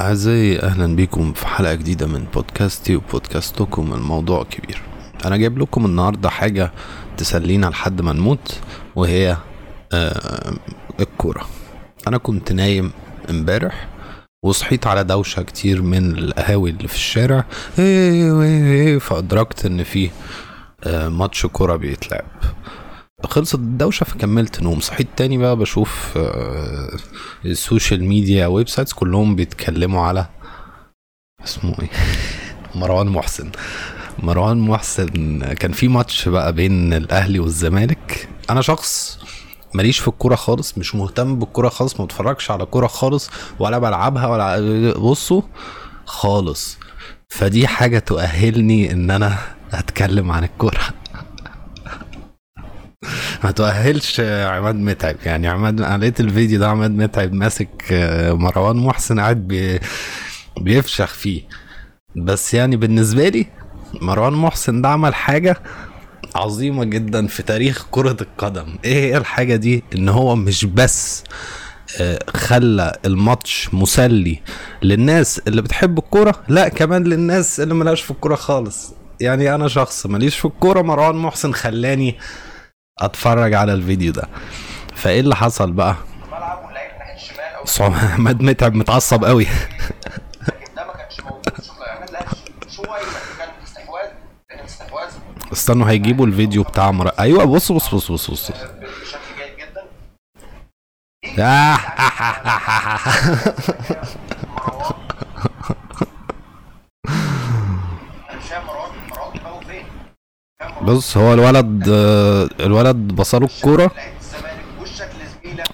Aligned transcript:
أعزائي 0.00 0.62
أهلا 0.62 0.96
بكم 0.96 1.32
في 1.32 1.46
حلقة 1.46 1.74
جديدة 1.74 2.06
من 2.06 2.24
بودكاستي 2.34 2.96
وبودكاستكم 2.96 3.92
الموضوع 3.92 4.44
كبير. 4.44 4.82
أنا 5.24 5.36
جايب 5.36 5.58
لكم 5.58 5.84
النهاردة 5.86 6.28
حاجة 6.30 6.72
تسلينا 7.16 7.66
لحد 7.66 8.00
ما 8.00 8.12
نموت 8.12 8.60
وهي 8.96 9.36
آه 9.92 10.52
الكورة. 11.00 11.46
أنا 12.08 12.18
كنت 12.18 12.52
نايم 12.52 12.90
امبارح 13.30 13.88
وصحيت 14.44 14.86
على 14.86 15.04
دوشة 15.04 15.42
كتير 15.42 15.82
من 15.82 16.18
القهاوي 16.18 16.70
اللي 16.70 16.88
في 16.88 16.94
الشارع. 16.94 17.44
إيه 17.78 18.42
إيه 18.42 18.64
إيه 18.72 18.98
فأدركت 18.98 19.66
إن 19.66 19.82
في 19.84 20.10
آه 20.84 21.08
ماتش 21.08 21.46
كورة 21.46 21.76
بيتلعب. 21.76 22.24
خلصت 23.24 23.54
الدوشة 23.54 24.04
فكملت 24.04 24.62
نوم. 24.62 24.80
صحيت 24.80 25.08
تاني 25.16 25.38
بقى 25.38 25.56
بشوف 25.56 26.12
آه، 26.16 26.96
ال 27.44 28.04
social 28.04 28.46
media 28.46 28.68
websites 28.68 28.92
كلهم 28.92 29.36
بيتكلموا 29.36 30.02
على 30.02 30.26
اسمه 31.44 31.74
إيه؟ 31.82 31.90
مروان 32.80 33.06
محسن. 33.06 33.50
مروان 34.18 34.58
محسن 34.58 35.40
كان 35.54 35.72
في 35.72 35.88
ماتش 35.88 36.28
بقى 36.28 36.52
بين 36.52 36.92
الأهلي 36.92 37.38
والزمالك. 37.38 38.28
أنا 38.50 38.60
شخص 38.62 39.18
ماليش 39.74 39.98
في 39.98 40.08
الكورة 40.08 40.34
خالص 40.34 40.78
مش 40.78 40.94
مهتم 40.94 41.38
بالكورة 41.38 41.68
خالص 41.68 42.00
ما 42.00 42.04
بتفرجش 42.06 42.50
على 42.50 42.64
كورة 42.66 42.86
خالص 42.86 43.30
ولا 43.58 43.78
بلعبها 43.78 44.26
ولا 44.26 44.98
بصوا 44.98 45.42
خالص. 46.04 46.78
فدي 47.28 47.66
حاجة 47.66 47.98
تؤهلني 47.98 48.92
إن 48.92 49.10
أنا 49.10 49.38
أتكلم 49.72 50.32
عن 50.32 50.44
الكورة. 50.44 50.80
ما 53.44 53.50
تؤهلش 53.50 54.20
عماد 54.20 54.74
متعب. 54.74 55.16
يعني 55.24 55.48
عماد 55.48 55.80
أنا 55.80 55.98
لقيت 55.98 56.20
الفيديو 56.20 56.58
ده 56.58 56.68
عماد 56.68 56.90
متعب 56.90 57.32
ماسك 57.32 57.68
آه، 57.92 58.32
مروان 58.32 58.76
محسن 58.76 59.20
قاعد 59.20 59.48
بي... 59.48 59.80
بيفشخ 60.60 61.08
فيه. 61.14 61.42
بس 62.16 62.54
يعني 62.54 62.76
بالنسبة 62.76 63.28
لي 63.28 63.46
مروان 64.02 64.32
محسن 64.32 64.82
ده 64.82 64.88
عمل 64.88 65.14
حاجة 65.14 65.56
عظيمة 66.34 66.84
جدا 66.84 67.26
في 67.26 67.42
تاريخ 67.42 67.86
كرة 67.90 68.16
القدم. 68.20 68.66
إيه 68.84 68.94
هي 68.94 69.16
الحاجة 69.16 69.56
دي؟ 69.56 69.84
إن 69.94 70.08
هو 70.08 70.36
مش 70.36 70.64
بس 70.64 71.24
آه، 72.00 72.18
خلى 72.34 72.96
الماتش 73.04 73.68
مسلي 73.72 74.40
للناس 74.82 75.40
اللي 75.48 75.62
بتحب 75.62 75.98
الكورة 75.98 76.34
لا 76.48 76.68
كمان 76.68 77.04
للناس 77.04 77.60
اللي 77.60 77.74
ملهاش 77.74 78.02
في 78.02 78.10
الكورة 78.10 78.34
خالص. 78.34 78.94
يعني 79.20 79.54
أنا 79.54 79.68
شخص 79.68 80.06
ماليش 80.06 80.36
في 80.38 80.44
الكورة 80.44 80.82
مروان 80.82 81.16
محسن 81.16 81.52
خلاني 81.52 82.16
اتفرج 83.00 83.54
على 83.54 83.72
الفيديو 83.74 84.12
ده. 84.12 84.28
فايه 84.94 85.20
اللي 85.20 85.36
حصل 85.36 85.72
بقى؟ 85.72 85.96
عماد 88.14 88.42
متعب 88.50 88.74
متعصب 88.74 89.24
قوي. 89.24 89.46
استنوا 95.52 95.90
هيجيبوا 95.90 96.26
الفيديو 96.26 96.62
بتاع 96.62 96.90
مر... 96.90 97.08
أيوه 97.08 97.44
بص 97.44 97.72
بص 97.72 97.94
بص 97.94 98.10
بص 98.12 98.30
بص. 98.30 98.52
بص 110.82 111.16
هو 111.16 111.34
الولد 111.34 111.84
الولد 112.60 112.96
بصله 112.96 113.46
الكورة 113.46 113.90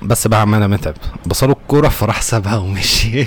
بس 0.02 0.26
بقى 0.26 0.40
عمال 0.40 0.68
متعب 0.68 0.94
بصله 1.26 1.52
الكورة 1.52 1.88
فراح 1.88 2.22
سابها 2.22 2.56
ومشي. 2.56 3.26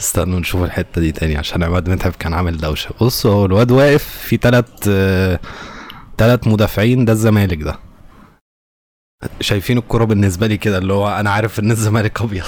استنوا 0.00 0.40
نشوف 0.40 0.62
الحتة 0.62 1.00
دي 1.00 1.12
تاني 1.12 1.36
عشان 1.36 1.62
عماد 1.62 1.90
متعب 1.90 2.12
كان 2.12 2.34
عامل 2.34 2.56
دوشة. 2.58 2.90
بص 3.00 3.26
هو 3.26 3.44
الواد 3.46 3.70
واقف 3.70 4.04
في 4.04 4.36
تلات 4.36 4.82
تلات 6.18 6.46
مدافعين 6.48 7.04
ده 7.04 7.12
الزمالك 7.12 7.62
ده. 7.62 7.78
شايفين 9.40 9.78
الكرة 9.78 10.04
بالنسبة 10.04 10.46
لي 10.46 10.56
كده 10.56 10.78
اللي 10.78 10.92
هو 10.92 11.08
أنا 11.08 11.30
عارف 11.30 11.58
إن 11.60 11.70
الزمالك 11.70 12.22
أبيض. 12.22 12.44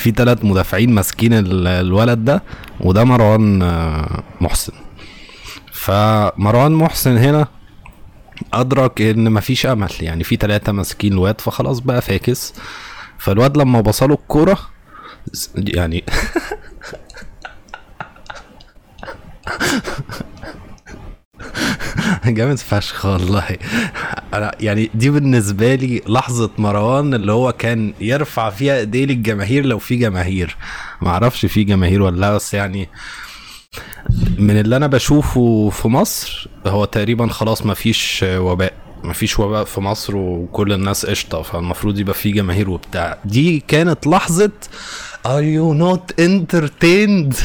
في 0.00 0.10
تلات 0.12 0.44
مدافعين 0.44 0.92
ماسكين 0.94 1.32
ال- 1.32 1.66
الولد 1.66 2.24
ده 2.24 2.42
وده 2.80 3.04
مروان 3.04 3.62
آه، 3.62 4.22
محسن. 4.40 4.72
فمروان 5.72 6.72
محسن 6.72 7.16
هنا 7.18 7.48
أدرك 8.52 9.00
إن 9.02 9.32
مفيش 9.32 9.66
أمل 9.66 9.90
يعني 10.00 10.24
في 10.24 10.36
ثلاثة 10.36 10.72
ماسكين 10.72 11.12
الواد 11.12 11.40
فخلاص 11.40 11.78
بقى 11.78 12.02
فاكس. 12.02 12.54
فالواد 13.18 13.56
لما 13.56 13.80
بصله 13.80 14.14
الكورة 14.14 14.58
يعني 15.56 16.04
جامد 22.26 22.58
فشخ 22.58 23.06
والله. 23.06 23.56
أنا 24.34 24.54
يعني 24.60 24.90
دي 24.94 25.10
بالنسبة 25.10 25.74
لي 25.74 26.02
لحظة 26.08 26.50
مروان 26.58 27.14
اللي 27.14 27.32
هو 27.32 27.52
كان 27.52 27.92
يرفع 28.00 28.50
فيها 28.50 28.76
إيديه 28.78 29.04
للجماهير 29.04 29.66
لو 29.66 29.78
في 29.78 29.96
جماهير. 29.96 30.56
معرفش 31.02 31.46
في 31.46 31.64
جماهير 31.64 32.02
ولا 32.02 32.20
لأ 32.20 32.34
بس 32.34 32.54
يعني 32.54 32.88
من 34.38 34.60
اللي 34.60 34.76
أنا 34.76 34.86
بشوفه 34.86 35.70
في 35.70 35.88
مصر 35.88 36.48
هو 36.66 36.84
تقريبا 36.84 37.26
خلاص 37.26 37.66
مفيش 37.66 38.24
وباء 38.28 38.72
مفيش 39.04 39.38
وباء 39.38 39.64
في 39.64 39.80
مصر 39.80 40.16
وكل 40.16 40.72
الناس 40.72 41.06
قشطة 41.06 41.42
فالمفروض 41.42 41.98
يبقى 41.98 42.14
في 42.14 42.30
جماهير 42.32 42.70
وبتاع. 42.70 43.18
دي 43.24 43.60
كانت 43.68 44.06
لحظة 44.06 44.50
are 45.26 45.42
you 45.56 45.74
not 45.82 46.14
entertained? 46.24 47.36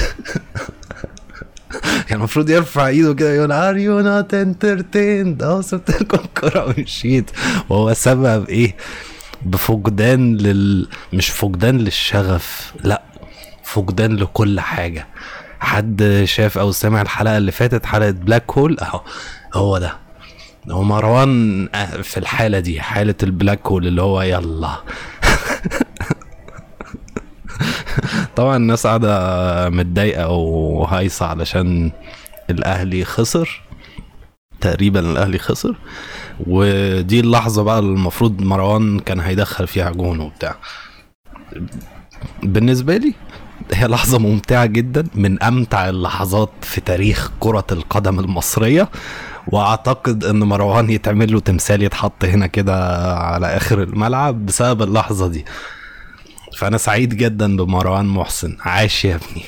كان 2.08 2.18
المفروض 2.18 2.50
يرفع 2.50 2.88
ايده 2.88 3.14
كده 3.14 3.34
يقول 3.34 3.52
are 3.52 3.78
you 3.78 4.06
not 4.08 4.34
entertained? 4.34 5.44
آه 5.44 5.62
سبت 5.62 5.90
الكرة 6.14 6.66
ومشيت 6.78 7.32
وهو 7.70 7.94
سبب 7.94 8.50
إيه؟ 8.50 8.76
بفقدان 9.46 10.38
لل 10.38 10.88
مش 11.14 11.30
فقدان 11.30 11.78
للشغف 11.78 12.74
لا 12.84 13.02
فقدان 13.64 14.16
لكل 14.16 14.60
حاجة. 14.60 15.08
حد 15.60 16.22
شاف 16.26 16.58
أو 16.58 16.72
سمع 16.72 17.02
الحلقة 17.02 17.38
اللي 17.38 17.52
فاتت 17.52 17.86
حلقة 17.86 18.12
black 18.12 18.52
hole 18.58 18.78
أهو 18.80 19.02
هو 19.54 19.78
ده. 19.78 19.94
هو 20.72 20.84
مروان 20.84 21.70
آه، 21.76 22.02
في 22.02 22.18
الحالة 22.18 22.60
دي 22.60 22.82
حالة 22.82 23.16
ال 23.24 23.31
black 23.31 23.68
hole 23.68 23.88
اللي 23.88 24.02
هو 24.02 24.22
يلا. 24.22 24.76
طبعا 28.36 28.56
الناس 28.58 28.88
قاعدة 28.88 29.70
متضايقة 29.70 30.28
وهايصة 30.30 31.26
علشان 31.26 31.92
الأهلي 32.50 33.06
خسر. 33.06 33.62
تقريبا 34.62 35.00
الأهلي 35.00 35.40
خسر. 35.40 35.76
ودي 36.48 37.20
اللحظة 37.20 37.64
بقى 37.64 37.80
اللي 37.80 37.92
المفروض 37.92 38.42
مروان 38.42 39.00
كان 39.00 39.20
هيدخل 39.20 39.68
فيها 39.68 39.90
جون 39.90 40.20
وبتاع. 40.20 40.56
بالنسبة 42.44 42.98
لي 42.98 43.14
هي 43.74 43.88
لحظة 43.88 44.20
ممتعة 44.20 44.66
جدا 44.66 45.08
من 45.16 45.44
أمتع 45.44 45.90
اللحظات 45.90 46.52
في 46.62 46.82
تاريخ 46.82 47.32
كرة 47.40 47.66
القدم 47.72 48.20
المصرية. 48.20 48.90
وأعتقد 49.48 50.24
إن 50.24 50.40
مروان 50.44 50.90
يتعمل 50.90 51.34
له 51.34 51.40
تمثال 51.40 51.84
يتحط 51.84 52.26
هنا 52.26 52.48
كده 52.48 53.08
على 53.18 53.48
آخر 53.48 53.84
الملعب 53.84 54.46
بسبب 54.46 54.82
اللحظة 54.82 55.28
دي. 55.28 55.46
فأنا 56.56 56.78
سعيد 56.78 57.16
جدا 57.18 57.58
بمروان 57.58 58.06
محسن. 58.06 58.58
عاش 58.60 59.06
يا 59.06 59.16
ابني. 59.16 59.44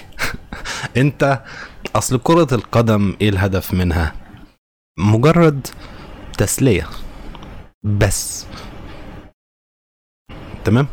أنت 1.03 1.44
أصل 1.95 2.18
كرة 2.23 2.47
القدم 2.51 3.16
إيه 3.22 3.29
الهدف 3.29 3.73
منها؟ 3.73 4.16
مجرد 5.00 5.67
تسلية. 6.38 6.88
بس. 7.84 8.46
تمام؟ 10.66 10.88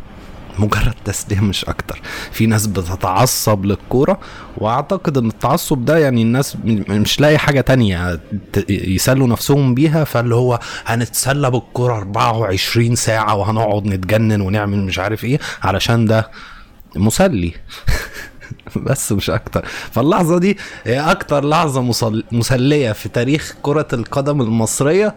مجرد 0.58 0.94
تسلية 1.04 1.40
مش 1.40 1.64
أكتر. 1.64 2.00
في 2.32 2.46
ناس 2.46 2.66
بتتعصب 2.66 3.64
للكورة 3.64 4.20
وأعتقد 4.58 5.18
إن 5.18 5.26
التعصب 5.26 5.84
ده 5.84 5.98
يعني 5.98 6.22
الناس 6.22 6.56
مش 6.64 7.20
لاقي 7.20 7.38
حاجة 7.38 7.60
تانية 7.60 8.20
يسلوا 8.68 9.26
نفسهم 9.28 9.74
بيها 9.74 10.04
فاللي 10.04 10.34
هو 10.34 10.58
هنتسلى 10.86 11.50
بالكورة 11.50 11.96
24 11.96 12.94
ساعة 12.94 13.34
وهنقعد 13.34 13.86
نتجنن 13.86 14.40
ونعمل 14.40 14.78
مش 14.78 14.98
عارف 14.98 15.24
إيه 15.24 15.38
علشان 15.62 16.06
ده 16.06 16.30
مسلي. 16.96 17.52
بس 18.76 19.12
مش 19.12 19.30
أكتر. 19.30 19.64
فاللحظة 19.66 20.38
دي 20.38 20.58
هي 20.84 21.00
أكتر 21.00 21.44
لحظة 21.48 21.82
مسل... 21.82 22.24
مسلية 22.32 22.92
في 22.92 23.08
تاريخ 23.08 23.54
كرة 23.62 23.88
القدم 23.92 24.40
المصرية 24.40 25.14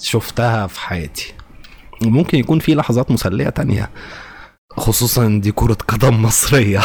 شفتها 0.00 0.66
في 0.66 0.80
حياتي. 0.80 1.34
وممكن 2.06 2.38
يكون 2.38 2.58
في 2.58 2.74
لحظات 2.74 3.10
مسلية 3.10 3.48
تانية. 3.48 3.90
خصوصا 4.78 5.40
دي 5.42 5.52
كرة 5.52 5.76
قدم 5.88 6.22
مصرية. 6.22 6.80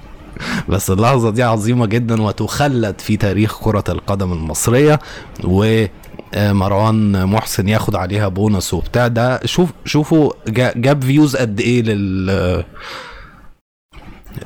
بس 0.68 0.90
اللحظة 0.90 1.30
دي 1.30 1.42
عظيمة 1.42 1.86
جدا 1.86 2.22
وتخلد 2.22 3.00
في 3.00 3.16
تاريخ 3.16 3.58
كرة 3.64 3.84
القدم 3.88 4.32
المصرية 4.32 4.98
و 5.44 5.84
آه، 6.34 6.52
مروان 6.52 7.26
محسن 7.26 7.68
ياخد 7.68 7.96
عليها 7.96 8.28
بونص 8.28 8.74
وبتاع. 8.74 9.06
ده 9.08 9.40
شوف 9.46 9.70
شوفوا 9.84 10.32
جا- 10.48 10.72
جاب 10.76 11.04
فيوز 11.04 11.36
قد 11.36 11.60
إيه 11.60 11.82
لل 11.82 12.64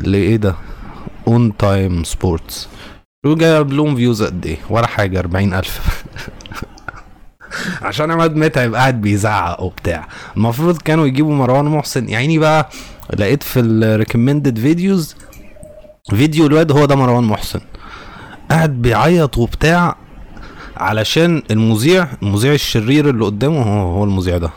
لايه 0.01 0.37
ده؟ 0.37 0.55
ON 1.29 1.57
Time 1.57 2.05
Sports 2.05 2.69
جاب 3.27 3.73
لهم 3.73 3.97
views 3.97 4.23
قد 4.23 4.47
إيه؟ 4.47 4.57
ولا 4.71 4.87
حاجة 4.87 5.19
40000 5.19 6.05
عشان 7.83 8.11
عماد 8.11 8.37
متعب 8.37 8.75
قاعد 8.75 9.01
بيزعق 9.01 9.63
وبتاع. 9.63 10.09
المفروض 10.37 10.79
كانوا 10.79 11.07
يجيبوا 11.07 11.35
مروان 11.35 11.65
محسن. 11.65 12.09
يعني 12.09 12.39
بقى 12.39 12.69
لقيت 13.19 13.43
في 13.43 13.61
ال 13.61 13.69
recommended 13.69 14.59
videos 14.59 15.17
فيديو 16.11 16.47
الواد 16.47 16.73
هو 16.73 16.85
ده 16.85 16.97
مروان 16.97 17.25
محسن. 17.25 17.61
قاعد 18.51 18.83
بيعيط 18.83 19.39
وبتاع 19.39 19.97
علشان 20.77 21.43
المذيع 21.51 22.09
المذيع 22.23 22.53
الشرير 22.53 23.11
اللي 23.11 23.25
قدامه 23.25 23.63
هو 23.63 23.93
هو 23.93 24.05
المذيع 24.05 24.39
ده. 24.39 24.51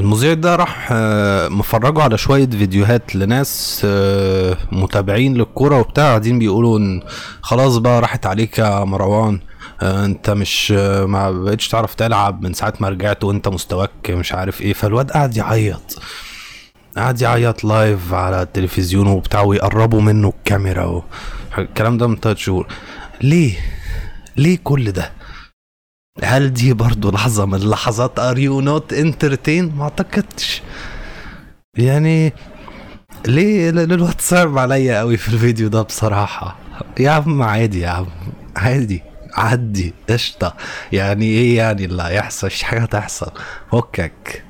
المذيع 0.00 0.34
ده 0.34 0.56
راح 0.56 0.88
آه، 0.92 1.48
مفرجه 1.48 2.02
على 2.02 2.18
شوية 2.18 2.46
فيديوهات 2.46 3.16
لناس 3.16 3.82
آه، 3.84 4.56
متابعين 4.72 5.34
للكورة 5.34 5.78
وبتاع 5.78 6.04
قاعدين 6.04 6.38
بيقولوا 6.38 6.78
إن 6.78 7.02
خلاص 7.42 7.76
بقى 7.76 8.00
راحت 8.00 8.26
عليك 8.26 8.58
يا 8.58 8.84
مروان 8.84 9.40
آه، 9.82 10.04
أنت 10.04 10.30
مش 10.30 10.70
ما 11.06 11.30
بقتش 11.30 11.68
تعرف 11.68 11.94
تلعب 11.94 12.42
من 12.42 12.52
ساعة 12.52 12.74
ما 12.80 12.88
رجعت 12.88 13.24
وأنت 13.24 13.48
مستواك 13.48 14.10
مش 14.10 14.32
عارف 14.32 14.60
إيه 14.60 14.72
فالواد 14.72 15.10
قاعد 15.10 15.36
يعيط 15.36 15.98
قاعد 16.96 17.20
يعيط 17.22 17.64
لايف 17.64 18.14
على 18.14 18.42
التلفزيون 18.42 19.06
وبتاع 19.06 19.40
ويقربوا 19.42 20.00
منه 20.00 20.28
الكاميرا 20.28 20.84
و... 20.84 21.02
الكلام 21.58 21.98
ده 21.98 22.06
من 22.06 22.20
تلات 22.20 22.38
شهور 22.38 22.66
ليه؟ 23.22 23.54
ليه 24.36 24.58
كل 24.64 24.92
ده؟ 24.92 25.12
هل 26.24 26.52
دي 26.52 26.72
برضو 26.72 27.10
لحظة 27.10 27.46
من 27.46 27.58
لحظات 27.58 28.18
are 28.18 28.38
you 28.38 28.60
not 28.60 28.92
entertained؟ 28.92 29.72
ما 29.76 29.82
اعتقدش. 29.82 30.62
يعني 31.76 32.32
ليه 33.26 33.70
ال- 33.70 33.92
الواد 33.92 34.20
صعب 34.20 34.58
عليا 34.58 34.98
قوي 34.98 35.16
في 35.16 35.28
الفيديو 35.28 35.68
ده 35.68 35.82
بصراحة؟ 35.82 36.56
يا 37.00 37.10
عم 37.10 37.42
عادي 37.42 37.80
يا 37.80 37.88
عم 37.88 38.06
عادي 38.56 39.02
عدي 39.34 39.94
قشطة. 40.10 40.54
يعني 40.92 41.24
إيه 41.26 41.56
يعني 41.56 41.84
اللي 41.84 42.02
هيحصل؟ 42.02 42.46
مش 42.46 42.62
حاجة 42.62 42.84
تحصل 42.84 43.30
فكك. 43.72 44.42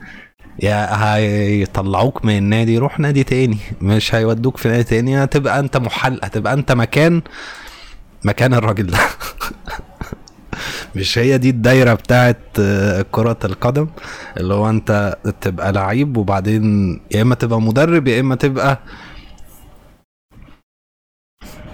يا 0.62 1.14
هيطلعوك 1.16 2.24
من 2.24 2.38
النادي 2.38 2.78
روح 2.78 2.98
نادي 3.00 3.24
تاني. 3.24 3.58
مش 3.80 4.14
هيودوك 4.14 4.56
في 4.56 4.68
نادي 4.68 4.84
تاني. 4.84 5.24
هتبقى 5.24 5.60
انت 5.60 5.76
محل 5.76 6.20
هتبقى 6.22 6.52
انت 6.52 6.72
مكان 6.72 7.22
مكان 8.24 8.54
الراجل 8.54 8.86
ده. 8.86 8.98
مش 10.96 11.18
هي 11.18 11.38
دي 11.38 11.50
الدايرة 11.50 11.94
بتاعت 11.94 12.38
آه، 12.60 13.04
كرة 13.12 13.38
القدم؟ 13.44 13.88
اللي 14.36 14.54
هو 14.54 14.70
انت 14.70 15.18
تبقى 15.40 15.72
لعيب 15.72 16.16
وبعدين 16.16 16.92
يا 17.10 17.22
إما 17.22 17.34
تبقى 17.34 17.60
مدرب 17.60 18.08
يا 18.08 18.20
إما 18.20 18.34
تبقى 18.34 18.80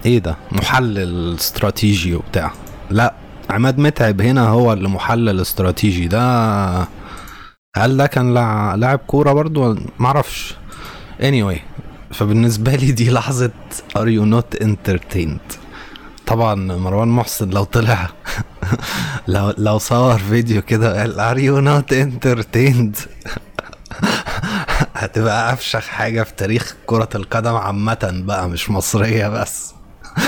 إيه 0.05 0.19
ده؟ 0.19 0.35
محلل 0.51 1.35
استراتيجي 1.35 2.15
وبتاع. 2.15 2.51
لا 2.89 3.13
عماد 3.49 3.77
متعب 3.79 4.21
هنا 4.21 4.47
هو 4.47 4.73
اللي 4.73 4.89
محلل 4.89 5.41
استراتيجي. 5.41 6.07
ده 6.07 6.21
هل 7.77 7.97
ده 7.97 8.07
كان 8.07 8.33
لاعب 8.79 8.99
كورة 8.99 9.33
برضو؟ 9.33 9.75
معرفش. 9.99 10.55
Anyway 11.21 11.57
فبالنسبة 12.13 12.75
لي 12.75 12.91
دي 12.91 13.11
لحظة 13.11 13.51
are 13.97 14.07
you 14.07 14.25
not 14.35 14.63
entertained 14.65 15.57
طبعا 16.27 16.55
مروان 16.55 17.07
محسن 17.07 17.49
لو 17.49 17.63
طلع 17.63 18.09
لو 19.27 19.53
لو 19.57 19.77
صور 19.77 20.17
فيديو 20.17 20.61
كده 20.61 20.99
قال 20.99 21.15
are 21.19 21.39
you 21.41 21.65
not 21.67 21.93
entertained? 21.95 23.07
هتبقى 24.95 25.53
أفشخ 25.53 25.87
حاجة 25.87 26.23
في 26.23 26.33
تاريخ 26.33 26.75
كرة 26.85 27.09
القدم 27.15 27.55
عامة 27.55 27.97
بقى 28.25 28.49
مش 28.49 28.69
مصرية 28.69 29.27
بس. 29.27 29.73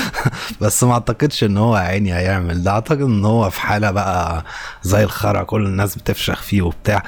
بس 0.61 0.83
ما 0.83 0.93
أعتقدش 0.93 1.43
إن 1.43 1.57
هو 1.57 1.75
عيني 1.75 2.13
هيعمل 2.13 2.63
ده. 2.63 2.71
أعتقد 2.71 3.01
إن 3.01 3.25
هو 3.25 3.49
في 3.49 3.61
حالة 3.61 3.91
بقى 3.91 4.43
زي 4.83 5.03
الخرا 5.03 5.43
كل 5.43 5.65
الناس 5.65 5.95
بتفشخ 5.95 6.41
فيه 6.41 6.61
وبتاع. 6.61 7.03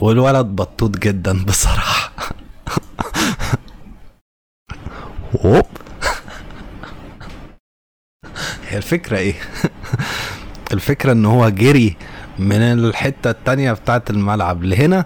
والولد 0.00 0.46
بطوط 0.46 0.98
جدا 0.98 1.44
بصراحة. 1.44 2.12
اوب 5.44 5.66
هي 8.68 8.76
الفكرة 8.76 9.16
إيه؟ 9.18 9.34
الفكرة 10.72 11.12
إن 11.12 11.24
هو 11.26 11.48
جري 11.48 11.96
من 12.38 12.62
الحتة 12.62 13.30
التانية 13.30 13.72
بتاعت 13.72 14.10
الملعب 14.10 14.64
لهنا. 14.64 15.04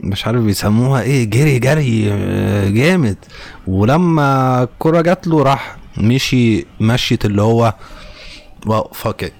مش 0.00 0.26
عارف 0.26 0.40
بيسموها 0.42 1.02
إيه 1.02 1.24
جري 1.30 1.58
جري 1.58 2.08
آه، 2.12 2.68
جامد. 2.68 3.16
ولما 3.66 4.62
الكرة 4.62 5.00
جات 5.00 5.26
له 5.26 5.42
راح 5.42 5.76
مشي 5.98 6.66
مشيت 6.80 7.24
اللي 7.24 7.42
هو 7.42 7.74
wow 8.66 8.90
fuck 8.94 9.32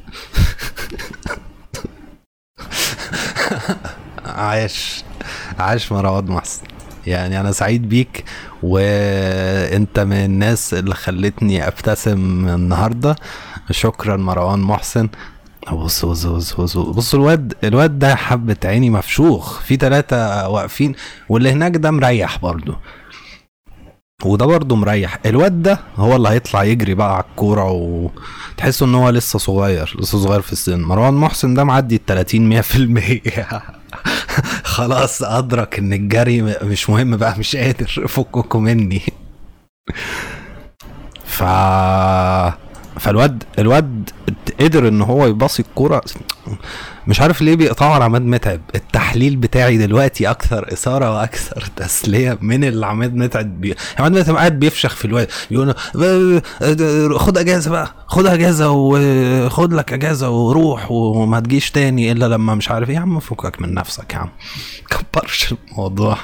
عاش 4.27 5.05
عاش 5.59 5.93
مروان 5.93 6.25
محسن. 6.25 6.63
يعني 7.07 7.41
أنا 7.41 7.53
سعيد 7.53 7.89
بيك 7.89 8.25
وأنت 8.63 10.01
من 10.01 10.17
الناس 10.25 10.75
اللي 10.75 10.95
خلتني 10.95 11.67
أبتسم 11.69 12.49
النهارده. 12.49 13.17
شكرا 13.71 14.17
مروان 14.17 14.59
محسن. 14.59 15.09
بص 15.73 16.05
بص 16.05 16.27
بص 16.27 16.55
بص 16.55 16.77
بص 16.77 17.15
الواد 17.15 17.55
الواد 17.65 17.99
ده 17.99 18.15
حبة 18.17 18.57
عيني 18.65 18.91
مفشوخ. 18.91 19.61
في 19.61 19.77
ثلاثة 19.77 20.49
واقفين 20.49 20.95
واللي 21.29 21.53
هناك 21.53 21.77
ده 21.77 21.91
مريح 21.91 22.39
برضه 22.39 22.77
وده 24.25 24.47
برضه 24.47 24.77
مريح. 24.77 25.19
الواد 25.27 25.63
ده 25.63 25.81
هو 25.97 26.17
اللي 26.17 26.29
هيطلع 26.29 26.65
يجري 26.65 26.95
بقى 26.95 27.15
على 27.15 27.25
الكورة 27.31 27.71
وتحسوا 27.71 28.87
إن 28.87 28.95
هو 28.95 29.09
لسه 29.11 29.39
صغير 29.39 29.97
لسه 30.01 30.19
صغير 30.19 30.41
في 30.41 30.53
السن. 30.53 30.81
مروان 30.81 31.15
محسن 31.15 31.55
ده 31.55 31.65
معدي 31.65 31.97
ال 31.97 32.07
30 32.07 32.63
100% 32.63 32.65
خلاص 34.65 35.23
أدرك 35.23 35.79
إن 35.79 35.93
الجري 35.93 36.43
مش 36.43 36.91
مهم 36.91 37.17
بقى 37.17 37.39
مش 37.39 37.57
قادر. 37.57 38.05
فككوا 38.09 38.61
مني. 38.61 39.03
ف 41.25 41.43
فالواد 42.99 43.45
الواد 43.59 44.11
قدر 44.61 44.89
إن 44.89 45.03
هو 45.03 45.27
يباصي 45.27 45.63
الكوره 45.63 46.03
مش 47.07 47.21
عارف 47.21 47.43
ليه 47.43 47.57
بيقطعوا 47.57 47.95
على 47.95 48.05
عماد 48.05 48.23
متعب. 48.23 48.61
التحليل 48.75 49.37
بتاعي 49.37 49.79
دلوقتي 49.79 50.31
أكثر 50.31 50.73
إثارة 50.73 51.15
وأكثر 51.15 51.65
تسلية 51.77 52.39
من 52.41 52.65
اللي 52.65 52.87
عماد 52.87 53.15
متعب 53.15 53.61
بي... 53.61 53.75
عماد 53.99 54.13
متعب 54.19 54.37
قاعد 54.37 54.59
بيفشخ 54.59 54.95
في 54.97 55.05
الواد. 55.05 55.29
بيقول 55.51 55.75
خد 57.19 57.39
أجازة 57.39 57.71
بقى 57.71 57.95
خد 58.07 58.27
أجازة 58.27 58.71
وخد 58.71 59.73
لك 59.73 59.93
أجازة 59.93 60.31
وروح 60.31 60.91
وما 60.91 61.41
تجيش 61.41 61.71
تاني 61.71 62.13
إلا 62.13 62.25
لما 62.29 62.55
مش 62.55 62.71
عارف 62.71 62.89
إيه. 62.91 62.97
يا 62.97 63.01
عم 63.01 63.21
فكك 63.21 63.61
من 63.63 63.75
نفسك 63.75 64.13
يا 64.13 64.19
عم. 64.19 64.29
كبرش 64.91 65.55
الموضوع. 65.71 66.17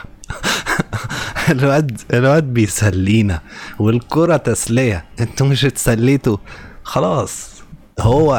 الواد 1.51 2.01
الواد 2.13 2.45
بيسلينا 2.45 3.41
والكرة 3.79 4.37
تسلية. 4.37 5.05
أنتوا 5.21 5.47
مش 5.47 5.65
اتسليتوا. 5.65 6.37
خلاص. 6.83 7.55
هو 8.01 8.35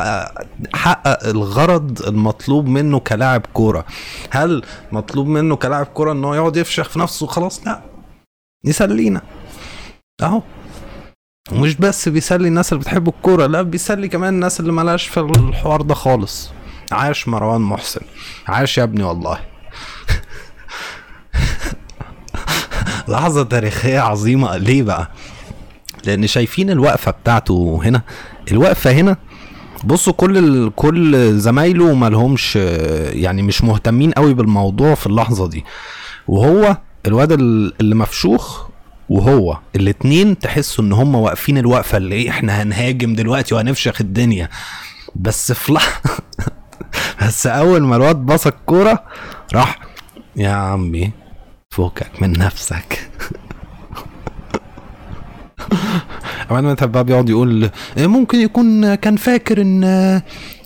حقق 0.73 1.27
الغرض 1.27 2.01
المطلوب 2.07 2.67
منه 2.67 2.99
كلاعب 2.99 3.45
كورة. 3.53 3.85
هل 4.29 4.63
مطلوب 4.91 5.27
منه 5.27 5.55
كلاعب 5.55 5.85
كورة 5.85 6.11
إن 6.11 6.25
هو 6.25 6.33
يقعد 6.33 6.57
يفشخ 6.57 6.89
في 6.89 6.99
نفسه؟ 6.99 7.27
خلاص 7.27 7.67
لا. 7.67 7.81
يسلينا. 8.65 9.21
أهو. 10.21 10.41
ومش 11.51 11.75
بس 11.75 12.09
بيسلي 12.09 12.47
الناس 12.47 12.73
اللي 12.73 12.81
بتحب 12.83 13.07
الكورة 13.07 13.45
لا 13.45 13.61
بيسلي 13.61 14.07
كمان 14.07 14.33
الناس 14.33 14.59
اللي 14.59 14.71
ملاش 14.71 15.07
في 15.07 15.19
الحوار 15.19 15.81
ده 15.81 15.93
خالص. 15.93 16.51
عاش 16.91 17.27
مروان 17.27 17.61
محسن. 17.61 18.01
عاش 18.47 18.77
يا 18.77 18.83
ابني 18.83 19.03
والله. 19.03 19.39
لحظة 23.07 23.43
تاريخية 23.43 23.99
عظيمة 23.99 24.57
ليه 24.57 24.83
بقى؟ 24.83 25.09
لأن 26.05 26.27
شايفين 26.27 26.69
الوقفة 26.69 27.11
بتاعته 27.11 27.81
هنا 27.83 28.01
الوقفة 28.51 28.91
هنا 28.91 29.17
بصوا 29.83 30.13
كل. 30.13 30.71
كل 30.75 31.33
زمايله 31.39 31.93
ما 31.93 32.09
لهمش 32.09 32.55
يعني 33.13 33.41
مش 33.41 33.63
مهتمين 33.63 34.11
قوي 34.11 34.33
بالموضوع 34.33 34.95
في 34.95 35.07
اللحظة 35.07 35.47
دي 35.47 35.65
وهو 36.27 36.77
الواد 37.05 37.31
ال- 37.31 37.73
اللي 37.81 37.95
مفشوخ 37.95 38.65
وهو 39.09 39.57
الاتنين 39.75 40.39
تحسوا 40.39 40.83
إن 40.83 40.93
هم 40.93 41.15
واقفين 41.15 41.57
الوقفة 41.57 41.97
اللي 41.97 42.15
إيه 42.15 42.29
إحنا 42.29 42.61
هنهاجم 42.63 43.13
دلوقتي 43.15 43.55
وهنفشخ 43.55 44.01
الدنيا 44.01 44.49
بس 45.15 45.51
في 45.51 45.73
لحظة 45.73 46.01
بس 47.21 47.47
أول 47.47 47.81
ما 47.83 47.95
الواد 47.95 48.15
باص 48.15 48.47
الكورة 48.47 49.03
راح 49.53 49.79
يا 50.35 50.49
عمي 50.49 51.11
فوقك 51.75 52.21
من 52.21 52.31
نفسك. 52.31 53.09
عماد 56.49 56.63
متعب 56.63 56.91
بقى 56.91 57.03
بيقعد 57.03 57.29
يقول 57.29 57.69
إيه 57.97 58.07
ممكن 58.07 58.37
يكون 58.37 58.95
كان 58.95 59.15
فاكر 59.15 59.61
إن 59.61 59.83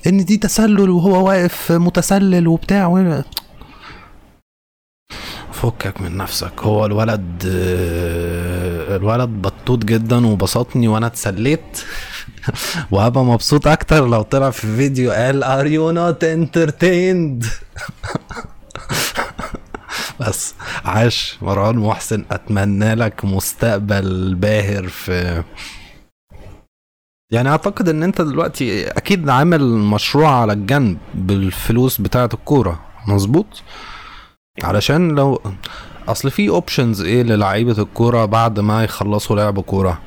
إن 0.07 0.25
دي 0.25 0.37
تسلل 0.37 0.89
وهو 0.89 1.27
واقف 1.27 1.71
متسلل 1.71 2.47
وبتاع 2.47 2.87
و... 2.87 3.21
فكك 5.51 6.01
من 6.01 6.17
نفسك. 6.17 6.61
هو 6.61 6.85
الولد 6.85 7.43
الولد 8.95 9.29
بطوط 9.29 9.85
جدا 9.85 10.27
وبسطني 10.27 10.87
وأنا 10.87 11.07
اتسليت. 11.07 11.81
وهبقى 12.91 13.25
مبسوط 13.25 13.67
أكتر 13.67 14.07
لو 14.07 14.21
طلع 14.21 14.49
في 14.49 14.75
فيديو 14.75 15.11
قال 15.11 15.43
are 15.43 15.67
you 15.67 15.91
not 15.91 16.23
entertained 16.23 17.45
بس. 20.19 20.55
عاش 20.85 21.37
مروان 21.41 21.75
محسن 21.77 22.25
أتمنى 22.31 22.95
لك 22.95 23.25
مستقبل 23.25 24.35
باهر 24.35 24.87
في 24.87 25.43
يعني 27.31 27.49
أعتقد 27.49 27.89
إن 27.89 28.03
أنت 28.03 28.21
دلوقتي 28.21 28.87
أكيد 28.87 29.29
عامل 29.29 29.63
مشروع 29.69 30.29
على 30.41 30.53
الجنب 30.53 30.97
بالفلوس 31.13 32.01
بتاعة 32.01 32.29
الكورة 32.33 32.79
مظبوط؟ 33.07 33.63
علشان 34.63 35.15
لو 35.15 35.41
أصل 36.07 36.31
في 36.31 36.49
options 36.49 37.01
إيه 37.01 37.23
للعيبة 37.23 37.81
الكورة 37.81 38.25
بعد 38.25 38.59
ما 38.59 38.83
يخلصوا 38.83 39.35
لعب 39.35 39.59
كورة؟ 39.59 40.01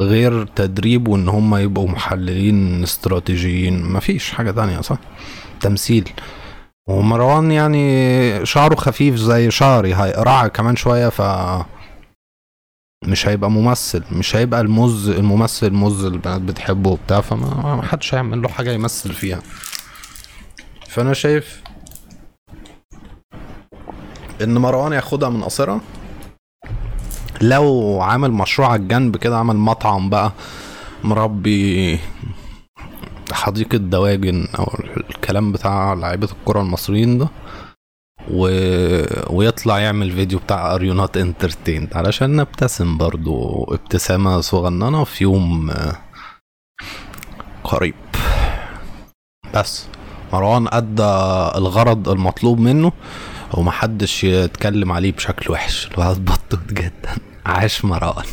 غير 0.00 0.44
تدريب 0.46 1.08
وإن 1.08 1.28
هم 1.28 1.54
يبقوا 1.56 1.88
محللين 1.88 2.82
استراتيجيين 2.82 3.92
مفيش 3.92 4.30
حاجة 4.30 4.50
تانية 4.50 4.80
صح؟ 4.80 4.98
تمثيل. 5.60 6.08
ومروان 6.88 7.52
يعني 7.52 8.46
شعره 8.46 8.74
خفيف 8.74 9.14
زي 9.16 9.50
شعري. 9.50 9.94
هيقرع 9.94 10.48
كمان 10.48 10.76
شوية 10.76 11.08
ف 11.08 11.22
مش 13.04 13.28
هيبقى 13.28 13.50
ممثل 13.50 14.02
مش 14.12 14.36
هيبقى 14.36 14.60
المز 14.60 15.08
الممثل 15.08 15.66
المز 15.66 16.04
البنات 16.04 16.40
بتحبه 16.40 16.90
وبتاع 16.90 17.20
فما 17.20 17.74
ما 17.76 17.82
حدش 17.82 18.14
هيعمل 18.14 18.42
له 18.42 18.48
حاجة 18.48 18.72
يمثل 18.72 19.12
فيها. 19.12 19.40
فأنا 20.88 21.12
شايف 21.12 21.62
إن 24.42 24.58
مروان 24.58 24.92
ياخدها 24.92 25.28
من 25.28 25.44
قصيرها 25.44 25.80
لو 27.40 27.98
عامل 28.02 28.32
مشروع 28.32 28.68
على 28.68 28.82
الجنب 28.82 29.16
كده 29.16 29.38
عمل 29.38 29.56
مطعم 29.56 30.10
بقى 30.10 30.32
مربي 31.04 31.98
حديقة 33.32 33.78
دواجن 33.78 34.48
أو 34.58 34.74
الكلام 35.10 35.52
بتاع 35.52 35.92
لعيبة 35.94 36.28
الكرة 36.32 36.60
المصريين 36.60 37.18
ده. 37.18 37.28
و... 38.30 38.48
ويطلع 39.36 39.78
يعمل 39.78 40.10
فيديو 40.10 40.38
بتاع 40.38 40.74
are 40.74 40.82
you 40.84 40.94
not 40.94 41.16
entertained 41.16 41.94
علشان 41.94 42.36
نبتسم 42.36 42.98
برضو 42.98 43.64
ابتسامة 43.64 44.40
صغننة 44.40 45.04
في 45.04 45.24
يوم 45.24 45.70
آه، 45.70 45.96
قريب. 47.64 47.94
بس 49.54 49.86
مروان 50.32 50.68
أدى 50.72 51.02
الغرض 51.58 52.08
المطلوب 52.08 52.58
منه 52.58 52.92
ومحدش 53.54 54.24
يتكلم 54.24 54.92
عليه 54.92 55.12
بشكل 55.12 55.52
وحش. 55.52 55.88
الولد 55.94 56.24
بطوط 56.24 56.72
جدا. 56.72 57.16
عاش 57.46 57.84
مروان. 57.84 58.24